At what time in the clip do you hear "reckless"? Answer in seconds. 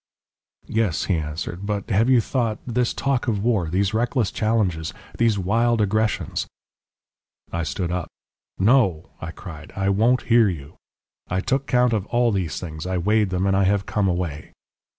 3.93-4.31